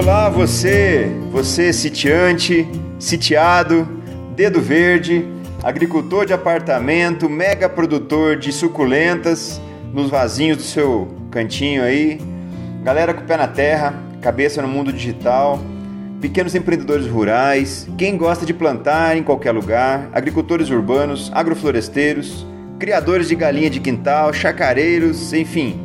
Olá, 0.00 0.30
você, 0.30 1.12
você 1.30 1.74
sitiante, 1.74 2.66
sitiado, 2.98 3.86
dedo 4.34 4.58
verde, 4.58 5.28
agricultor 5.62 6.24
de 6.24 6.32
apartamento, 6.32 7.28
mega 7.28 7.68
produtor 7.68 8.38
de 8.38 8.50
suculentas 8.50 9.60
nos 9.92 10.08
vasinhos 10.08 10.56
do 10.56 10.62
seu 10.62 11.06
cantinho 11.30 11.82
aí, 11.82 12.18
galera 12.82 13.12
com 13.12 13.20
o 13.20 13.26
pé 13.26 13.36
na 13.36 13.46
terra, 13.46 13.92
cabeça 14.22 14.62
no 14.62 14.68
mundo 14.68 14.90
digital, 14.90 15.60
pequenos 16.18 16.54
empreendedores 16.54 17.06
rurais, 17.06 17.86
quem 17.98 18.16
gosta 18.16 18.46
de 18.46 18.54
plantar 18.54 19.18
em 19.18 19.22
qualquer 19.22 19.52
lugar, 19.52 20.08
agricultores 20.14 20.70
urbanos, 20.70 21.30
agrofloresteiros, 21.34 22.46
criadores 22.78 23.28
de 23.28 23.34
galinha 23.34 23.68
de 23.68 23.80
quintal, 23.80 24.32
chacareiros, 24.32 25.34
enfim, 25.34 25.78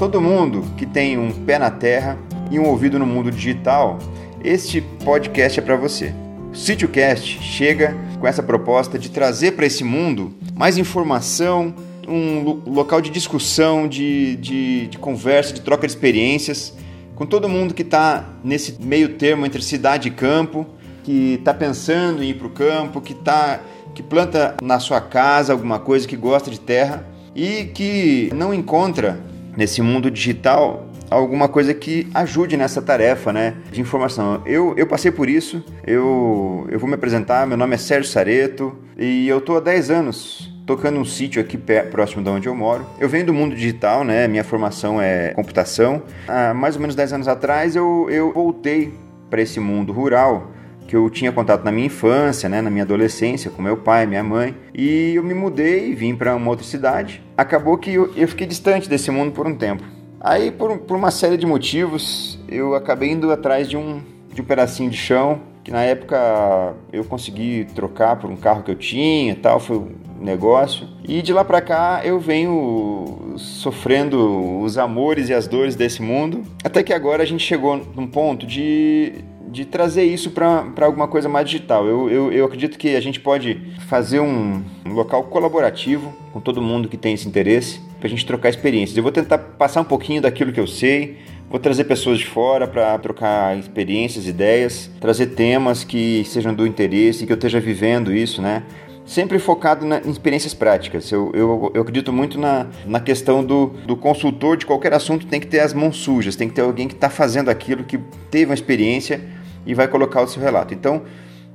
todo 0.00 0.20
mundo 0.20 0.64
que 0.76 0.84
tem 0.84 1.16
um 1.16 1.30
pé 1.30 1.60
na 1.60 1.70
terra 1.70 2.18
e 2.52 2.58
um 2.58 2.66
ouvido 2.66 2.98
no 2.98 3.06
mundo 3.06 3.30
digital, 3.30 3.98
este 4.44 4.82
podcast 5.02 5.58
é 5.58 5.62
para 5.62 5.74
você. 5.74 6.12
O 6.52 6.54
SítioCast 6.54 7.42
chega 7.42 7.96
com 8.20 8.26
essa 8.26 8.42
proposta 8.42 8.98
de 8.98 9.10
trazer 9.10 9.52
para 9.52 9.64
esse 9.64 9.82
mundo 9.82 10.34
mais 10.54 10.76
informação, 10.76 11.74
um 12.06 12.60
local 12.66 13.00
de 13.00 13.08
discussão, 13.08 13.88
de, 13.88 14.36
de, 14.36 14.86
de 14.88 14.98
conversa, 14.98 15.54
de 15.54 15.62
troca 15.62 15.86
de 15.86 15.94
experiências 15.94 16.74
com 17.14 17.24
todo 17.24 17.48
mundo 17.48 17.72
que 17.72 17.82
está 17.82 18.24
nesse 18.44 18.76
meio 18.82 19.10
termo 19.10 19.46
entre 19.46 19.62
cidade 19.62 20.08
e 20.08 20.10
campo, 20.10 20.66
que 21.04 21.34
está 21.34 21.54
pensando 21.54 22.22
em 22.22 22.30
ir 22.30 22.34
para 22.34 22.46
o 22.46 22.50
campo, 22.50 23.00
que, 23.00 23.14
tá, 23.14 23.60
que 23.94 24.02
planta 24.02 24.56
na 24.62 24.78
sua 24.78 25.00
casa 25.00 25.54
alguma 25.54 25.78
coisa, 25.78 26.06
que 26.06 26.16
gosta 26.16 26.50
de 26.50 26.60
terra 26.60 27.06
e 27.34 27.64
que 27.64 28.30
não 28.34 28.52
encontra 28.52 29.18
nesse 29.56 29.80
mundo 29.80 30.10
digital 30.10 30.91
alguma 31.12 31.48
coisa 31.48 31.72
que 31.74 32.08
ajude 32.14 32.56
nessa 32.56 32.80
tarefa 32.80 33.32
né, 33.32 33.54
de 33.70 33.80
informação. 33.80 34.42
Eu, 34.46 34.74
eu 34.76 34.86
passei 34.86 35.10
por 35.10 35.28
isso, 35.28 35.62
eu, 35.86 36.66
eu 36.70 36.78
vou 36.78 36.88
me 36.88 36.94
apresentar, 36.94 37.46
meu 37.46 37.56
nome 37.56 37.74
é 37.74 37.78
Sérgio 37.78 38.10
Sareto 38.10 38.76
e 38.98 39.28
eu 39.28 39.38
estou 39.38 39.56
há 39.56 39.60
10 39.60 39.90
anos 39.90 40.52
tocando 40.66 40.98
um 40.98 41.04
sítio 41.04 41.40
aqui 41.40 41.58
próximo 41.90 42.22
de 42.22 42.30
onde 42.30 42.48
eu 42.48 42.54
moro. 42.54 42.86
Eu 42.98 43.08
venho 43.08 43.26
do 43.26 43.34
mundo 43.34 43.54
digital, 43.54 44.04
né? 44.04 44.28
Minha 44.28 44.44
formação 44.44 45.00
é 45.00 45.30
computação. 45.34 46.02
Há 46.28 46.54
mais 46.54 46.76
ou 46.76 46.80
menos 46.80 46.94
10 46.94 47.12
anos 47.14 47.28
atrás 47.28 47.74
eu, 47.74 48.08
eu 48.08 48.32
voltei 48.32 48.94
para 49.28 49.42
esse 49.42 49.58
mundo 49.58 49.92
rural 49.92 50.52
que 50.86 50.96
eu 50.96 51.08
tinha 51.08 51.32
contato 51.32 51.64
na 51.64 51.72
minha 51.72 51.86
infância, 51.86 52.48
né, 52.50 52.60
na 52.60 52.68
minha 52.68 52.84
adolescência, 52.84 53.50
com 53.50 53.62
meu 53.62 53.78
pai, 53.78 54.04
minha 54.04 54.22
mãe, 54.22 54.54
e 54.74 55.14
eu 55.14 55.22
me 55.22 55.32
mudei 55.32 55.90
e 55.90 55.94
vim 55.94 56.14
para 56.14 56.36
uma 56.36 56.50
outra 56.50 56.66
cidade. 56.66 57.22
Acabou 57.34 57.78
que 57.78 57.94
eu, 57.94 58.12
eu 58.14 58.28
fiquei 58.28 58.46
distante 58.46 58.90
desse 58.90 59.10
mundo 59.10 59.32
por 59.32 59.46
um 59.46 59.54
tempo. 59.54 59.82
Aí, 60.24 60.52
por, 60.52 60.78
por 60.78 60.96
uma 60.96 61.10
série 61.10 61.36
de 61.36 61.44
motivos, 61.44 62.38
eu 62.48 62.76
acabei 62.76 63.10
indo 63.10 63.32
atrás 63.32 63.68
de 63.68 63.76
um, 63.76 64.00
de 64.32 64.40
um 64.40 64.44
pedacinho 64.44 64.88
de 64.88 64.96
chão 64.96 65.40
que 65.64 65.70
na 65.70 65.82
época 65.82 66.74
eu 66.92 67.04
consegui 67.04 67.66
trocar 67.74 68.16
por 68.16 68.28
um 68.28 68.36
carro 68.36 68.62
que 68.62 68.70
eu 68.70 68.74
tinha, 68.74 69.34
tal, 69.36 69.60
foi 69.60 69.78
um 69.78 69.90
negócio. 70.20 70.88
E 71.06 71.22
de 71.22 71.32
lá 71.32 71.44
para 71.44 71.60
cá 71.60 72.00
eu 72.04 72.18
venho 72.18 73.34
sofrendo 73.36 74.60
os 74.60 74.76
amores 74.76 75.28
e 75.28 75.34
as 75.34 75.46
dores 75.46 75.76
desse 75.76 76.02
mundo, 76.02 76.42
até 76.64 76.82
que 76.82 76.92
agora 76.92 77.22
a 77.22 77.26
gente 77.26 77.44
chegou 77.44 77.76
num 77.94 78.06
ponto 78.06 78.46
de 78.46 79.14
de 79.52 79.66
trazer 79.66 80.04
isso 80.04 80.30
para 80.30 80.72
alguma 80.80 81.06
coisa 81.06 81.28
mais 81.28 81.48
digital. 81.48 81.86
Eu, 81.86 82.08
eu, 82.08 82.32
eu, 82.32 82.44
acredito 82.46 82.78
que 82.78 82.96
a 82.96 83.00
gente 83.00 83.20
pode 83.20 83.60
fazer 83.86 84.18
um, 84.18 84.64
um 84.84 84.92
local 84.94 85.24
colaborativo 85.24 86.12
com 86.32 86.40
todo 86.40 86.62
mundo 86.62 86.88
que 86.88 86.96
tem 86.96 87.12
esse 87.12 87.28
interesse 87.28 87.78
para 87.98 88.06
a 88.06 88.10
gente 88.10 88.24
trocar 88.24 88.48
experiências. 88.48 88.96
Eu 88.96 89.02
vou 89.02 89.12
tentar 89.12 89.36
passar 89.36 89.82
um 89.82 89.84
pouquinho 89.84 90.22
daquilo 90.22 90.52
que 90.52 90.58
eu 90.58 90.66
sei, 90.66 91.18
vou 91.50 91.60
trazer 91.60 91.84
pessoas 91.84 92.18
de 92.18 92.24
fora 92.24 92.66
para 92.66 92.98
trocar 92.98 93.56
experiências, 93.58 94.26
ideias, 94.26 94.90
trazer 94.98 95.26
temas 95.26 95.84
que 95.84 96.24
sejam 96.24 96.54
do 96.54 96.66
interesse, 96.66 97.26
que 97.26 97.32
eu 97.32 97.36
esteja 97.36 97.60
vivendo 97.60 98.10
isso, 98.10 98.40
né? 98.40 98.62
sempre 99.04 99.38
focado 99.38 99.84
na, 99.84 99.98
em 99.98 100.10
experiências 100.10 100.54
práticas. 100.54 101.10
Eu, 101.12 101.30
eu, 101.34 101.70
eu, 101.74 101.82
acredito 101.82 102.12
muito 102.12 102.38
na, 102.38 102.68
na 102.86 103.00
questão 103.00 103.44
do, 103.44 103.66
do 103.86 103.96
consultor 103.96 104.56
de 104.56 104.64
qualquer 104.64 104.94
assunto, 104.94 105.26
tem 105.26 105.40
que 105.40 105.46
ter 105.46 105.60
as 105.60 105.74
mãos 105.74 105.98
sujas, 105.98 106.36
tem 106.36 106.48
que 106.48 106.54
ter 106.54 106.62
alguém 106.62 106.88
que 106.88 106.94
está 106.94 107.10
fazendo 107.10 107.50
aquilo, 107.50 107.84
que 107.84 107.98
teve 108.30 108.46
uma 108.46 108.54
experiência 108.54 109.20
e 109.66 109.74
vai 109.74 109.88
colocar 109.88 110.22
o 110.22 110.26
seu 110.26 110.42
relato. 110.42 110.74
Então, 110.74 111.02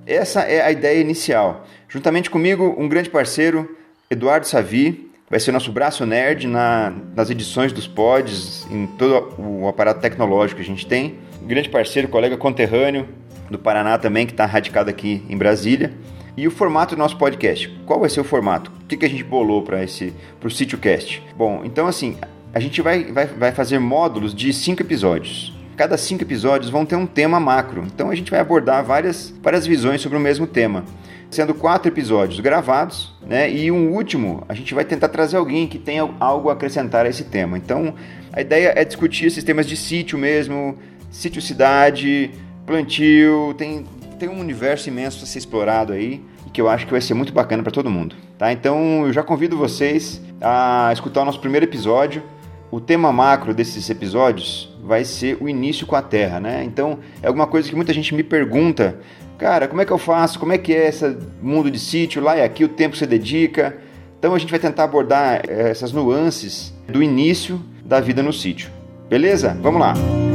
essa 0.05 0.41
é 0.41 0.61
a 0.61 0.71
ideia 0.71 0.99
inicial. 0.99 1.65
Juntamente 1.89 2.29
comigo, 2.29 2.75
um 2.77 2.87
grande 2.87 3.09
parceiro, 3.09 3.77
Eduardo 4.09 4.47
Savi, 4.47 5.11
vai 5.29 5.39
ser 5.39 5.51
nosso 5.51 5.71
braço 5.71 6.05
nerd 6.05 6.47
na, 6.47 6.93
nas 7.15 7.29
edições 7.29 7.73
dos 7.73 7.87
pods, 7.87 8.65
em 8.71 8.87
todo 8.87 9.35
o 9.37 9.67
aparato 9.67 9.99
tecnológico 9.99 10.61
que 10.61 10.65
a 10.65 10.69
gente 10.69 10.85
tem. 10.85 11.15
Um 11.41 11.47
grande 11.47 11.69
parceiro, 11.69 12.07
colega 12.07 12.37
conterrâneo 12.37 13.07
do 13.49 13.59
Paraná 13.59 13.97
também, 13.97 14.25
que 14.25 14.33
está 14.33 14.45
radicado 14.45 14.89
aqui 14.89 15.23
em 15.29 15.37
Brasília. 15.37 15.93
E 16.37 16.47
o 16.47 16.51
formato 16.51 16.95
do 16.95 16.99
nosso 16.99 17.17
podcast. 17.17 17.67
Qual 17.85 17.99
vai 17.99 18.09
ser 18.09 18.21
o 18.21 18.23
formato? 18.23 18.71
O 18.83 18.85
que, 18.85 18.95
que 18.95 19.05
a 19.05 19.09
gente 19.09 19.23
bolou 19.23 19.63
para 19.63 19.83
esse 19.83 20.13
para 20.39 20.47
o 20.47 20.51
SítioCast? 20.51 21.23
Bom, 21.35 21.63
então 21.65 21.87
assim, 21.87 22.15
a 22.53 22.59
gente 22.59 22.81
vai, 22.81 23.11
vai, 23.11 23.25
vai 23.25 23.51
fazer 23.51 23.79
módulos 23.79 24.35
de 24.35 24.53
cinco 24.53 24.83
episódios. 24.83 25.56
Cada 25.77 25.95
cinco 25.95 26.23
episódios 26.23 26.71
vão 26.71 26.87
ter 26.87 26.95
um 26.95 27.05
tema 27.05 27.39
macro, 27.39 27.83
então 27.85 28.09
a 28.09 28.15
gente 28.15 28.31
vai 28.31 28.39
abordar 28.39 28.83
várias, 28.83 29.31
várias 29.43 29.67
visões 29.67 30.01
sobre 30.01 30.17
o 30.17 30.19
mesmo 30.19 30.47
tema. 30.47 30.83
Sendo 31.29 31.53
quatro 31.53 31.87
episódios 31.87 32.39
gravados, 32.39 33.13
né? 33.21 33.47
E 33.51 33.69
um 33.69 33.93
último, 33.93 34.43
a 34.49 34.55
gente 34.55 34.73
vai 34.73 34.83
tentar 34.83 35.09
trazer 35.09 35.37
alguém 35.37 35.67
que 35.67 35.77
tenha 35.77 36.09
algo 36.19 36.49
a 36.49 36.53
acrescentar 36.53 37.05
a 37.05 37.09
esse 37.09 37.25
tema. 37.25 37.59
Então, 37.59 37.93
a 38.33 38.41
ideia 38.41 38.73
é 38.75 38.83
discutir 38.83 39.29
sistemas 39.29 39.67
de 39.67 39.77
sítio 39.77 40.17
mesmo, 40.17 40.75
sítio-cidade, 41.11 42.31
plantio, 42.65 43.53
tem, 43.55 43.85
tem 44.17 44.29
um 44.29 44.39
universo 44.39 44.89
imenso 44.89 45.23
a 45.23 45.27
ser 45.27 45.37
explorado 45.37 45.93
aí 45.93 46.23
e 46.47 46.49
que 46.49 46.59
eu 46.59 46.67
acho 46.67 46.87
que 46.87 46.91
vai 46.91 47.01
ser 47.01 47.13
muito 47.13 47.31
bacana 47.31 47.61
para 47.61 47.71
todo 47.71 47.87
mundo, 47.87 48.15
tá? 48.35 48.51
Então, 48.51 49.05
eu 49.05 49.13
já 49.13 49.21
convido 49.21 49.55
vocês 49.55 50.19
a 50.41 50.89
escutar 50.91 51.21
o 51.21 51.25
nosso 51.25 51.39
primeiro 51.39 51.67
episódio. 51.67 52.23
O 52.69 52.79
tema 52.79 53.13
macro 53.13 53.53
desses 53.53 53.89
episódios 53.89 54.69
vai 54.83 55.05
ser 55.05 55.37
o 55.41 55.47
início 55.47 55.87
com 55.87 55.95
a 55.95 56.01
Terra, 56.01 56.39
né? 56.39 56.63
Então 56.63 56.99
é 57.21 57.27
alguma 57.27 57.47
coisa 57.47 57.69
que 57.69 57.75
muita 57.75 57.93
gente 57.93 58.13
me 58.13 58.23
pergunta, 58.23 58.99
cara, 59.37 59.67
como 59.67 59.81
é 59.81 59.85
que 59.85 59.91
eu 59.91 59.97
faço? 59.97 60.39
Como 60.39 60.51
é 60.51 60.57
que 60.57 60.73
é 60.73 60.89
esse 60.89 61.17
mundo 61.41 61.71
de 61.71 61.79
sítio 61.79 62.21
lá 62.21 62.37
e 62.37 62.41
aqui, 62.41 62.63
o 62.63 62.69
tempo 62.69 62.93
que 62.93 62.97
você 62.97 63.07
dedica? 63.07 63.77
Então 64.19 64.33
a 64.33 64.39
gente 64.39 64.49
vai 64.49 64.59
tentar 64.59 64.83
abordar 64.83 65.43
eh, 65.47 65.69
essas 65.69 65.91
nuances 65.91 66.73
do 66.87 67.01
início 67.01 67.61
da 67.85 67.99
vida 67.99 68.21
no 68.21 68.33
sítio. 68.33 68.69
Beleza? 69.09 69.57
Vamos 69.61 69.79
lá! 69.79 70.26